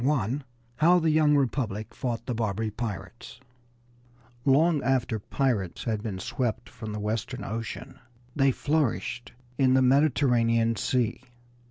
IV 0.03 0.43
HOW 0.77 0.97
THE 0.97 1.11
YOUNG 1.11 1.37
REPUBLIC 1.37 1.93
FOUGHT 1.93 2.25
THE 2.25 2.33
BARBARY 2.33 2.71
PIRATES 2.71 3.39
I 3.39 4.49
Long 4.49 4.81
after 4.81 5.19
pirates 5.19 5.83
had 5.83 6.01
been 6.01 6.17
swept 6.17 6.67
from 6.69 6.91
the 6.91 6.99
Western 6.99 7.43
Ocean 7.43 7.99
they 8.35 8.49
flourished 8.49 9.33
in 9.59 9.75
the 9.75 9.83
Mediterranean 9.83 10.75
Sea. 10.75 11.21